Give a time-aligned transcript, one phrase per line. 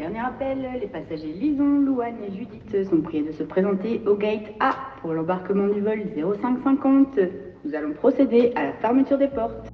[0.00, 4.46] Dernier appel, les passagers Lison, Louane et Judith sont priés de se présenter au gate
[4.58, 7.18] A pour l'embarquement du vol 0550.
[7.66, 9.68] Nous allons procéder à la fermeture des portes.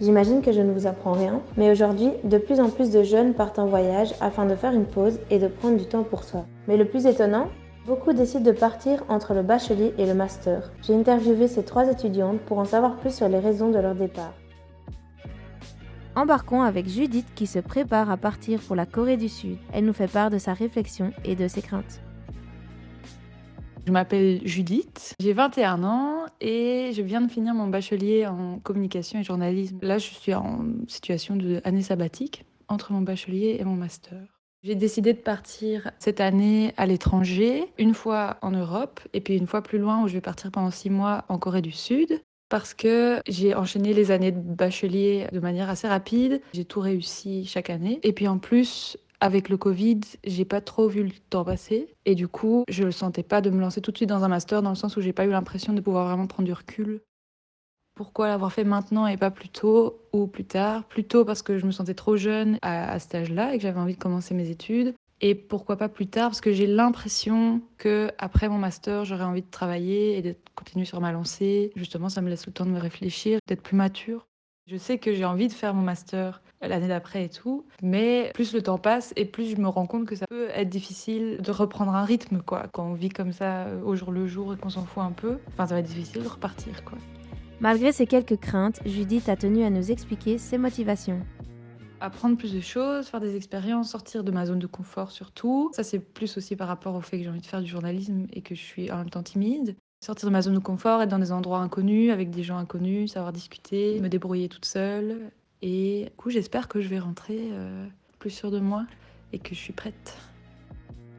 [0.00, 3.34] J'imagine que je ne vous apprends rien, mais aujourd'hui, de plus en plus de jeunes
[3.34, 6.46] partent en voyage afin de faire une pause et de prendre du temps pour soi.
[6.66, 7.48] Mais le plus étonnant,
[7.86, 10.72] beaucoup décident de partir entre le bachelier et le master.
[10.80, 14.32] J'ai interviewé ces trois étudiantes pour en savoir plus sur les raisons de leur départ.
[16.16, 19.56] Embarquons avec Judith qui se prépare à partir pour la Corée du Sud.
[19.72, 22.00] Elle nous fait part de sa réflexion et de ses craintes.
[23.84, 29.18] Je m'appelle Judith, j'ai 21 ans et je viens de finir mon bachelier en communication
[29.18, 29.78] et journalisme.
[29.82, 34.22] Là, je suis en situation d'année sabbatique entre mon bachelier et mon master.
[34.62, 39.48] J'ai décidé de partir cette année à l'étranger, une fois en Europe et puis une
[39.48, 42.22] fois plus loin où je vais partir pendant six mois en Corée du Sud
[42.54, 46.40] parce que j'ai enchaîné les années de bachelier de manière assez rapide.
[46.52, 47.98] J'ai tout réussi chaque année.
[48.04, 51.88] Et puis en plus, avec le Covid, j'ai pas trop vu le temps passer.
[52.04, 54.28] Et du coup, je le sentais pas de me lancer tout de suite dans un
[54.28, 57.00] master dans le sens où j'ai pas eu l'impression de pouvoir vraiment prendre du recul.
[57.96, 60.84] Pourquoi l'avoir fait maintenant et pas plus tôt ou plus tard?
[60.84, 63.64] Plus tôt parce que je me sentais trop jeune à, à cet âge-là et que
[63.64, 64.94] j'avais envie de commencer mes études.
[65.26, 69.40] Et pourquoi pas plus tard Parce que j'ai l'impression que après mon master, j'aurais envie
[69.40, 71.72] de travailler et de continuer sur ma lancée.
[71.76, 74.26] Justement, ça me laisse le temps de me réfléchir, d'être plus mature.
[74.66, 78.52] Je sais que j'ai envie de faire mon master l'année d'après et tout, mais plus
[78.52, 81.50] le temps passe et plus je me rends compte que ça peut être difficile de
[81.50, 82.66] reprendre un rythme, quoi.
[82.74, 85.12] Quand on vit comme ça euh, au jour le jour et qu'on s'en fout un
[85.12, 86.98] peu, enfin, ça va être difficile de repartir, quoi.
[87.60, 91.20] Malgré ces quelques craintes, Judith a tenu à nous expliquer ses motivations
[92.04, 95.70] apprendre plus de choses, faire des expériences, sortir de ma zone de confort surtout.
[95.74, 98.26] Ça, c'est plus aussi par rapport au fait que j'ai envie de faire du journalisme
[98.32, 99.76] et que je suis en même temps timide.
[100.04, 103.12] Sortir de ma zone de confort, être dans des endroits inconnus, avec des gens inconnus,
[103.12, 105.30] savoir discuter, me débrouiller toute seule.
[105.62, 107.86] Et du coup, j'espère que je vais rentrer euh,
[108.18, 108.84] plus sûre de moi
[109.32, 110.16] et que je suis prête.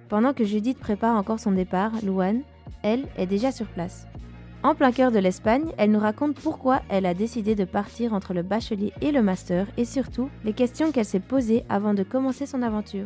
[0.08, 2.44] Pendant que Judith prépare encore son départ, Louane,
[2.84, 4.06] elle, est déjà sur place.
[4.66, 8.34] En plein cœur de l'Espagne, elle nous raconte pourquoi elle a décidé de partir entre
[8.34, 12.48] le bachelier et le master et surtout les questions qu'elle s'est posées avant de commencer
[12.48, 13.06] son aventure.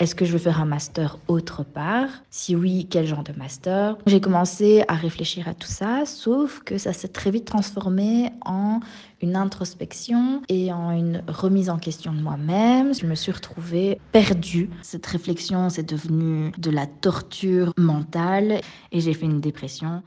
[0.00, 2.08] Est-ce que je veux faire un master autre part?
[2.30, 3.96] Si oui, quel genre de master?
[4.06, 8.80] J'ai commencé à réfléchir à tout ça, sauf que ça s'est très vite transformé en
[9.22, 12.92] une introspection et en une remise en question de moi-même.
[12.92, 14.68] Je me suis retrouvée perdue.
[14.82, 18.60] Cette réflexion, c'est devenu de la torture mentale
[18.90, 20.02] et j'ai fait une dépression.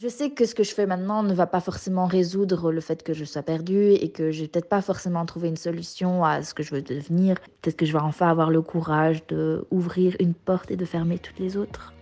[0.00, 3.02] Je sais que ce que je fais maintenant ne va pas forcément résoudre le fait
[3.02, 6.44] que je sois perdue et que je vais peut-être pas forcément trouver une solution à
[6.44, 7.34] ce que je veux devenir.
[7.60, 11.18] Peut-être que je vais enfin avoir le courage de ouvrir une porte et de fermer
[11.18, 11.94] toutes les autres.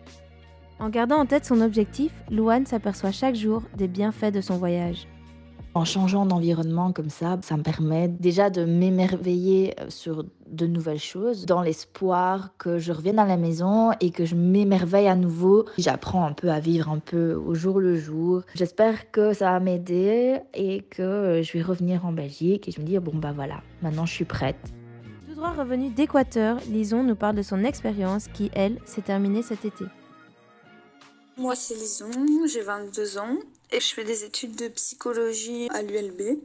[0.79, 5.09] En gardant en tête son objectif, Louane s'aperçoit chaque jour des bienfaits de son voyage.
[5.77, 10.99] En changeant d'environnement comme ça, ça me permet déjà de m'émerveiller euh, sur de nouvelles
[10.99, 15.67] choses, dans l'espoir que je revienne à la maison et que je m'émerveille à nouveau.
[15.77, 18.41] J'apprends un peu à vivre un peu au jour le jour.
[18.55, 22.87] J'espère que ça va m'aider et que je vais revenir en Belgique et je me
[22.87, 24.73] dis, bon bah voilà, maintenant je suis prête.
[25.29, 29.67] Tout droit revenu d'Équateur, Lison nous parle de son expérience qui, elle, s'est terminée cet
[29.67, 29.85] été.
[31.39, 32.11] Moi, c'est Lison,
[32.47, 33.37] j'ai 22 ans
[33.71, 36.39] et je fais des études de psychologie à l'ULB.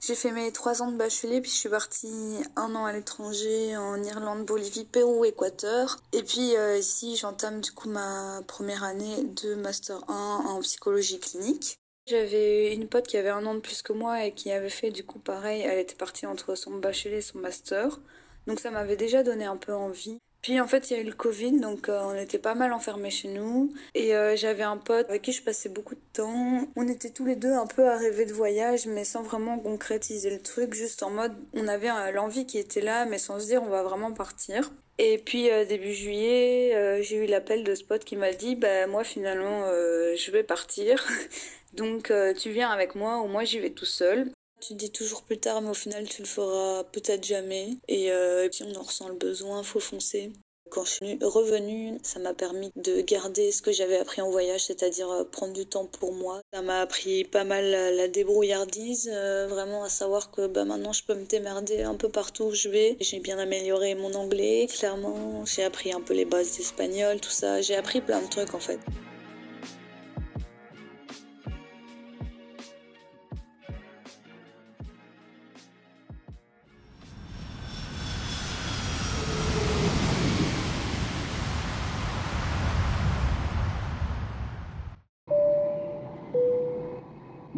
[0.00, 3.76] J'ai fait mes trois ans de bachelier, puis je suis partie un an à l'étranger,
[3.76, 5.98] en Irlande, Bolivie, Pérou, Équateur.
[6.14, 10.14] Et puis euh, ici, j'entame du coup ma première année de Master 1
[10.46, 11.78] en psychologie clinique.
[12.06, 14.90] J'avais une pote qui avait un an de plus que moi et qui avait fait
[14.90, 18.00] du coup pareil, elle était partie entre son bachelier et son master.
[18.46, 20.18] Donc ça m'avait déjà donné un peu envie.
[20.42, 22.72] Puis en fait, il y a eu le Covid, donc euh, on était pas mal
[22.72, 23.72] enfermés chez nous.
[23.94, 26.68] Et euh, j'avais un pote avec qui je passais beaucoup de temps.
[26.76, 30.30] On était tous les deux un peu à rêver de voyage, mais sans vraiment concrétiser
[30.30, 33.46] le truc, juste en mode on avait euh, l'envie qui était là, mais sans se
[33.46, 34.70] dire on va vraiment partir.
[35.00, 39.04] Et puis début juillet, j'ai eu l'appel de ce pote qui m'a dit bah moi
[39.04, 41.06] finalement je vais partir.
[41.74, 44.32] donc tu viens avec moi ou moi j'y vais tout seul.
[44.60, 47.70] Tu dis toujours plus tard, mais au final, tu le feras peut-être jamais.
[47.86, 50.32] Et, euh, si on en ressent le besoin, faut foncer.
[50.70, 54.64] Quand je suis revenue, ça m'a permis de garder ce que j'avais appris en voyage,
[54.64, 56.42] c'est-à-dire euh, prendre du temps pour moi.
[56.52, 61.04] Ça m'a appris pas mal la, débrouillardise, euh, vraiment à savoir que bah, maintenant je
[61.04, 62.96] peux me démerder un peu partout où je vais.
[63.00, 65.44] J'ai bien amélioré mon anglais, clairement.
[65.46, 67.62] J'ai appris un peu les bases d'espagnol, tout ça.
[67.62, 68.80] J'ai appris plein de trucs en fait.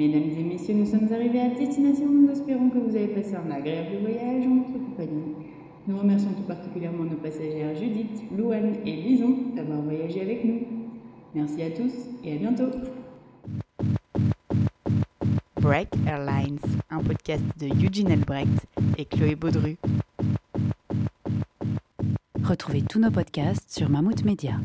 [0.01, 2.07] Mesdames et messieurs, nous sommes arrivés à destination.
[2.09, 5.35] Nous espérons que vous avez passé un agréable voyage en notre compagnie.
[5.87, 10.61] Nous remercions tout particulièrement nos passagères Judith, Louane et Lison d'avoir voyagé avec nous.
[11.35, 11.93] Merci à tous
[12.25, 12.71] et à bientôt.
[15.61, 18.49] Break Airlines, un podcast de Eugene Elbrecht
[18.97, 19.77] et Chloé Baudru.
[22.43, 24.61] Retrouvez tous nos podcasts sur Mammouth Media.